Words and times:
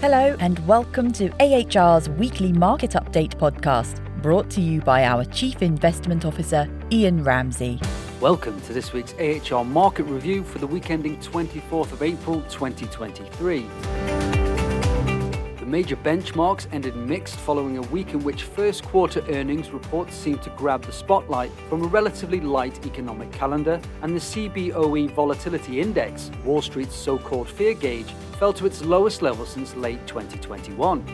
Hello, 0.00 0.34
and 0.40 0.66
welcome 0.66 1.12
to 1.12 1.28
AHR's 1.40 2.08
weekly 2.08 2.54
market 2.54 2.92
update 2.92 3.34
podcast, 3.36 4.00
brought 4.22 4.48
to 4.48 4.62
you 4.62 4.80
by 4.80 5.04
our 5.04 5.26
Chief 5.26 5.60
Investment 5.60 6.24
Officer, 6.24 6.66
Ian 6.90 7.22
Ramsey. 7.22 7.78
Welcome 8.18 8.58
to 8.62 8.72
this 8.72 8.94
week's 8.94 9.12
AHR 9.20 9.62
market 9.62 10.04
review 10.04 10.42
for 10.42 10.58
the 10.58 10.66
week 10.66 10.90
ending 10.90 11.18
24th 11.18 11.92
of 11.92 12.00
April 12.00 12.40
2023 12.48 13.66
major 15.70 15.94
benchmarks 15.94 16.66
ended 16.72 16.96
mixed 16.96 17.36
following 17.36 17.78
a 17.78 17.82
week 17.82 18.12
in 18.12 18.24
which 18.24 18.42
first 18.42 18.82
quarter 18.84 19.24
earnings 19.28 19.70
reports 19.70 20.16
seemed 20.16 20.42
to 20.42 20.50
grab 20.50 20.82
the 20.84 20.90
spotlight 20.90 21.52
from 21.68 21.82
a 21.82 21.86
relatively 21.86 22.40
light 22.40 22.84
economic 22.84 23.30
calendar, 23.30 23.80
and 24.02 24.16
the 24.16 24.18
CBOE 24.18 25.12
Volatility 25.12 25.80
Index, 25.80 26.32
Wall 26.44 26.60
Street's 26.60 26.96
so 26.96 27.16
called 27.16 27.48
fear 27.48 27.74
gauge, 27.74 28.10
fell 28.40 28.52
to 28.52 28.66
its 28.66 28.84
lowest 28.84 29.22
level 29.22 29.46
since 29.46 29.76
late 29.76 30.04
2021. 30.08 31.04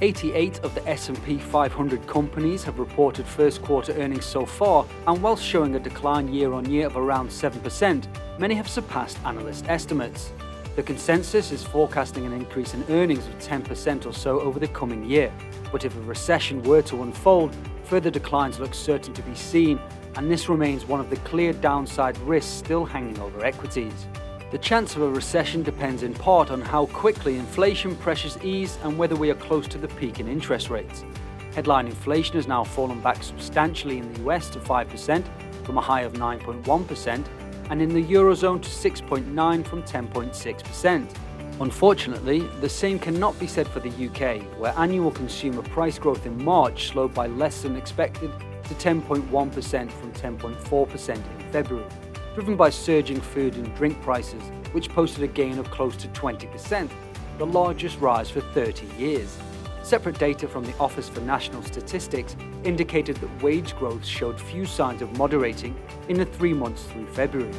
88 0.00 0.60
of 0.60 0.74
the 0.74 0.88
S&P 0.88 1.38
500 1.38 2.06
companies 2.06 2.62
have 2.62 2.78
reported 2.78 3.26
first 3.26 3.62
quarter 3.62 3.92
earnings 3.94 4.24
so 4.24 4.46
far, 4.46 4.86
and 5.08 5.20
whilst 5.20 5.44
showing 5.44 5.74
a 5.74 5.80
decline 5.80 6.32
year 6.32 6.52
on 6.52 6.70
year 6.70 6.86
of 6.86 6.96
around 6.96 7.28
7%, 7.28 8.06
many 8.38 8.54
have 8.54 8.68
surpassed 8.68 9.18
analyst 9.24 9.64
estimates. 9.68 10.32
The 10.74 10.82
consensus 10.82 11.52
is 11.52 11.62
forecasting 11.62 12.24
an 12.24 12.32
increase 12.32 12.72
in 12.72 12.82
earnings 12.88 13.26
of 13.26 13.38
10% 13.38 14.06
or 14.06 14.12
so 14.14 14.40
over 14.40 14.58
the 14.58 14.68
coming 14.68 15.04
year. 15.04 15.30
But 15.70 15.84
if 15.84 15.94
a 15.94 16.00
recession 16.00 16.62
were 16.62 16.80
to 16.82 17.02
unfold, 17.02 17.54
further 17.84 18.10
declines 18.10 18.58
look 18.58 18.72
certain 18.72 19.12
to 19.12 19.22
be 19.22 19.34
seen, 19.34 19.78
and 20.16 20.30
this 20.30 20.48
remains 20.48 20.86
one 20.86 20.98
of 20.98 21.10
the 21.10 21.16
clear 21.16 21.52
downside 21.52 22.16
risks 22.18 22.50
still 22.50 22.86
hanging 22.86 23.18
over 23.20 23.44
equities. 23.44 24.06
The 24.50 24.56
chance 24.56 24.96
of 24.96 25.02
a 25.02 25.10
recession 25.10 25.62
depends 25.62 26.02
in 26.02 26.14
part 26.14 26.50
on 26.50 26.62
how 26.62 26.86
quickly 26.86 27.36
inflation 27.36 27.94
pressures 27.96 28.38
ease 28.42 28.78
and 28.82 28.96
whether 28.96 29.16
we 29.16 29.30
are 29.30 29.34
close 29.34 29.68
to 29.68 29.78
the 29.78 29.88
peak 29.88 30.20
in 30.20 30.28
interest 30.28 30.70
rates. 30.70 31.04
Headline 31.54 31.86
inflation 31.86 32.36
has 32.36 32.48
now 32.48 32.64
fallen 32.64 33.00
back 33.02 33.22
substantially 33.22 33.98
in 33.98 34.10
the 34.14 34.20
US 34.22 34.48
to 34.50 34.58
5% 34.58 35.24
from 35.64 35.76
a 35.76 35.82
high 35.82 36.02
of 36.02 36.14
9.1%, 36.14 37.26
and 37.72 37.80
in 37.80 37.88
the 37.88 38.04
Eurozone 38.04 38.60
to 38.60 38.68
6.9 38.68 39.66
from 39.66 39.82
10.6%. 39.84 41.06
Unfortunately, 41.58 42.40
the 42.60 42.68
same 42.68 42.98
cannot 42.98 43.38
be 43.40 43.46
said 43.46 43.66
for 43.66 43.80
the 43.80 43.88
UK, 43.88 44.42
where 44.58 44.74
annual 44.76 45.10
consumer 45.10 45.62
price 45.62 45.98
growth 45.98 46.26
in 46.26 46.44
March 46.44 46.88
slowed 46.88 47.14
by 47.14 47.28
less 47.28 47.62
than 47.62 47.74
expected 47.74 48.30
to 48.64 48.74
10.1% 48.74 49.90
from 49.90 50.12
10.4% 50.12 51.16
in 51.16 51.50
February, 51.50 51.86
driven 52.34 52.56
by 52.56 52.68
surging 52.68 53.22
food 53.22 53.54
and 53.54 53.74
drink 53.74 53.98
prices, 54.02 54.42
which 54.72 54.90
posted 54.90 55.24
a 55.24 55.28
gain 55.28 55.58
of 55.58 55.70
close 55.70 55.96
to 55.96 56.08
20%, 56.08 56.90
the 57.38 57.46
largest 57.46 57.98
rise 58.00 58.28
for 58.28 58.42
30 58.42 58.86
years. 58.98 59.38
Separate 59.82 60.18
data 60.18 60.46
from 60.46 60.64
the 60.64 60.76
Office 60.78 61.08
for 61.08 61.20
National 61.20 61.60
Statistics 61.62 62.36
indicated 62.62 63.16
that 63.16 63.42
wage 63.42 63.74
growth 63.76 64.04
showed 64.04 64.40
few 64.40 64.64
signs 64.64 65.02
of 65.02 65.16
moderating 65.18 65.76
in 66.08 66.16
the 66.16 66.24
three 66.24 66.54
months 66.54 66.84
through 66.84 67.06
February. 67.08 67.52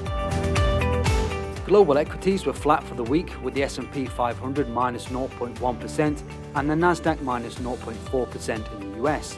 Global 1.65 1.97
equities 1.97 2.45
were 2.45 2.53
flat 2.53 2.83
for 2.83 2.95
the 2.95 3.03
week, 3.03 3.31
with 3.43 3.53
the 3.53 3.63
S&P 3.63 4.05
500 4.05 4.69
minus 4.69 5.05
0.1 5.07 6.23
and 6.55 6.69
the 6.69 6.73
Nasdaq 6.73 7.21
minus 7.21 7.55
0.4% 7.55 8.73
in 8.73 8.91
the 8.91 9.03
US. 9.03 9.37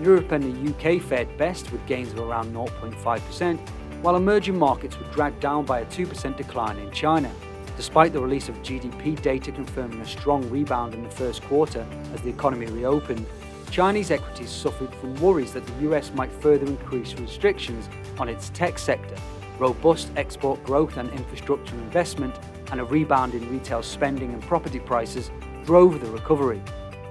Europe 0.00 0.32
and 0.32 0.42
the 0.44 0.70
UK 0.70 1.00
fared 1.00 1.36
best 1.36 1.70
with 1.70 1.84
gains 1.86 2.12
of 2.12 2.18
around 2.18 2.52
0.5%, 2.52 3.58
while 4.02 4.16
emerging 4.16 4.58
markets 4.58 4.98
were 4.98 5.06
dragged 5.12 5.40
down 5.40 5.64
by 5.64 5.80
a 5.80 5.86
2% 5.86 6.36
decline 6.36 6.78
in 6.78 6.90
China. 6.90 7.30
Despite 7.76 8.12
the 8.12 8.20
release 8.20 8.48
of 8.48 8.62
GDP 8.62 9.20
data 9.20 9.50
confirming 9.50 10.00
a 10.00 10.06
strong 10.06 10.48
rebound 10.48 10.94
in 10.94 11.02
the 11.02 11.10
first 11.10 11.42
quarter 11.42 11.84
as 12.12 12.20
the 12.22 12.30
economy 12.30 12.66
reopened, 12.66 13.26
Chinese 13.70 14.12
equities 14.12 14.50
suffered 14.50 14.94
from 14.94 15.16
worries 15.16 15.52
that 15.52 15.66
the 15.66 15.90
US 15.90 16.12
might 16.14 16.30
further 16.30 16.66
increase 16.66 17.14
restrictions 17.14 17.88
on 18.18 18.28
its 18.28 18.50
tech 18.50 18.78
sector. 18.78 19.16
Robust 19.58 20.10
export 20.16 20.62
growth 20.62 20.96
and 20.96 21.10
infrastructure 21.10 21.74
investment 21.74 22.34
and 22.70 22.80
a 22.80 22.84
rebound 22.84 23.34
in 23.34 23.50
retail 23.50 23.82
spending 23.82 24.32
and 24.32 24.42
property 24.42 24.78
prices 24.78 25.32
drove 25.64 26.00
the 26.00 26.10
recovery. 26.10 26.62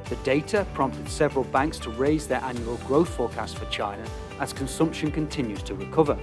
The 0.06 0.16
data 0.18 0.66
prompted 0.74 1.10
several 1.10 1.44
banks 1.46 1.80
to 1.80 1.90
raise 1.90 2.28
their 2.28 2.42
annual 2.42 2.78
growth 2.88 3.10
forecast 3.10 3.58
for 3.58 3.66
China 3.66 4.04
as 4.40 4.54
consumption 4.54 5.12
continues 5.12 5.64
to 5.64 5.76
recover. 5.76 6.18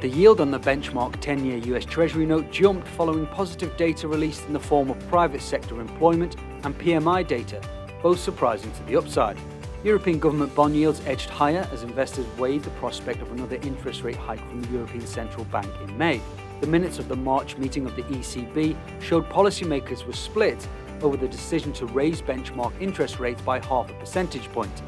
The 0.00 0.08
yield 0.08 0.40
on 0.40 0.50
the 0.50 0.58
benchmark 0.58 1.20
10 1.20 1.44
year 1.44 1.58
US 1.76 1.84
Treasury 1.84 2.24
note 2.24 2.50
jumped 2.50 2.88
following 2.88 3.26
positive 3.26 3.76
data 3.76 4.08
released 4.08 4.46
in 4.46 4.54
the 4.54 4.58
form 4.58 4.88
of 4.88 4.98
private 5.08 5.42
sector 5.42 5.78
employment 5.78 6.36
and 6.62 6.74
PMI 6.78 7.26
data, 7.26 7.60
both 8.02 8.18
surprising 8.18 8.72
to 8.72 8.82
the 8.84 8.96
upside. 8.96 9.36
European 9.84 10.18
government 10.18 10.54
bond 10.54 10.74
yields 10.74 11.02
edged 11.04 11.28
higher 11.28 11.68
as 11.70 11.82
investors 11.82 12.24
weighed 12.38 12.62
the 12.62 12.70
prospect 12.70 13.20
of 13.20 13.30
another 13.30 13.56
interest 13.56 14.02
rate 14.02 14.16
hike 14.16 14.40
from 14.48 14.62
the 14.62 14.70
European 14.70 15.06
Central 15.06 15.44
Bank 15.44 15.70
in 15.82 15.98
May. 15.98 16.18
The 16.62 16.66
minutes 16.66 16.98
of 16.98 17.08
the 17.08 17.16
March 17.16 17.58
meeting 17.58 17.84
of 17.84 17.94
the 17.94 18.02
ECB 18.04 18.74
showed 19.02 19.28
policymakers 19.28 20.06
were 20.06 20.14
split 20.14 20.66
over 21.02 21.18
the 21.18 21.28
decision 21.28 21.74
to 21.74 21.84
raise 21.84 22.22
benchmark 22.22 22.72
interest 22.80 23.18
rates 23.18 23.42
by 23.42 23.62
half 23.66 23.90
a 23.90 23.94
percentage 23.94 24.50
point. 24.52 24.82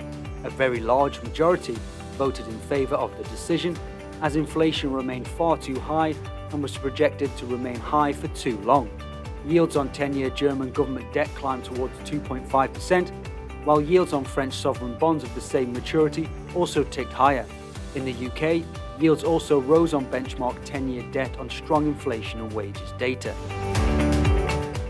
A 0.45 0.51
very 0.51 0.81
large 0.81 1.23
majority 1.23 1.77
voted 2.17 2.47
in 2.49 2.59
favour 2.61 2.97
of 2.97 3.15
the 3.19 3.25
decision, 3.25 3.77
as 4.23 4.37
inflation 4.37 4.91
remained 4.93 5.27
far 5.29 5.59
too 5.59 5.79
high 5.79 6.15
and 6.51 6.63
was 6.63 6.79
projected 6.79 7.35
to 7.37 7.45
remain 7.47 7.77
high 7.77 8.13
for 8.13 8.29
too 8.29 8.57
long. 8.59 8.89
Yields 9.45 9.77
on 9.77 9.91
10 9.91 10.15
year 10.15 10.31
German 10.31 10.71
government 10.71 11.13
debt 11.13 11.29
climbed 11.35 11.65
towards 11.65 11.93
2.5%, 12.09 13.11
while 13.65 13.81
yields 13.81 14.13
on 14.13 14.25
French 14.25 14.55
sovereign 14.55 14.97
bonds 14.99 15.25
of 15.25 15.35
the 15.35 15.41
same 15.41 15.73
maturity 15.73 16.29
also 16.55 16.85
ticked 16.85 17.13
higher. 17.13 17.45
In 17.97 18.05
the 18.05 18.15
UK, 18.27 18.63
yields 19.01 19.25
also 19.25 19.61
rose 19.61 19.93
on 19.93 20.07
benchmark 20.07 20.57
10 20.65 20.89
year 20.89 21.03
debt 21.11 21.37
on 21.39 21.51
strong 21.51 21.87
inflation 21.87 22.41
and 22.41 22.53
wages 22.53 22.93
data. 22.99 23.35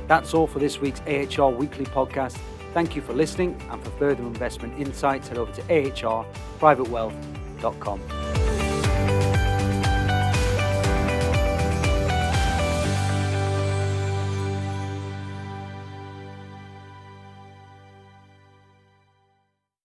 That's 0.08 0.34
all 0.34 0.46
for 0.46 0.58
this 0.58 0.78
week's 0.78 1.00
AHR 1.06 1.50
Weekly 1.50 1.86
podcast. 1.86 2.38
Thank 2.74 2.94
you 2.94 3.00
for 3.02 3.14
listening, 3.14 3.58
and 3.70 3.82
for 3.82 3.90
further 3.92 4.22
investment 4.22 4.78
insights, 4.78 5.28
head 5.28 5.38
over 5.38 5.52
to 5.52 5.62
ahrprivatewealth.com. 5.62 8.21